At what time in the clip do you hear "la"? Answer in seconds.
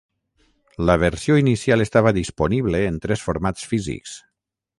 0.89-0.95